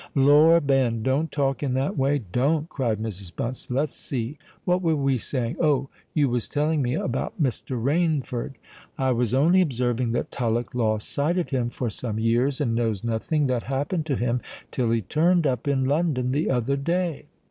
"Lor! 0.15 0.59
Ben—don't 0.59 1.31
talk 1.31 1.61
in 1.61 1.75
that 1.75 1.95
way—don't!" 1.95 2.67
cried 2.69 2.97
Mrs. 2.97 3.35
Bunce. 3.35 3.69
"Let's 3.69 3.93
see—what 3.95 4.81
were 4.81 4.95
we 4.95 5.19
saying? 5.19 5.57
Oh! 5.61 5.89
you 6.15 6.27
was 6.27 6.49
telling 6.49 6.81
me 6.81 6.95
about 6.95 7.39
Mr. 7.39 7.79
Rainford." 7.79 8.55
"I 8.97 9.11
was 9.11 9.35
only 9.35 9.61
observing 9.61 10.13
that 10.13 10.31
Tullock 10.31 10.73
lost 10.73 11.07
sight 11.07 11.37
of 11.37 11.51
him 11.51 11.69
for 11.69 11.91
some 11.91 12.17
years, 12.17 12.59
and 12.59 12.73
knows 12.73 13.03
nothing 13.03 13.45
that 13.45 13.65
happened 13.65 14.07
to 14.07 14.15
him 14.15 14.41
till 14.71 14.89
he 14.89 15.03
turned 15.03 15.45
up 15.45 15.67
in 15.67 15.85
London 15.85 16.31
the 16.31 16.49
other 16.49 16.77
day." 16.77 17.25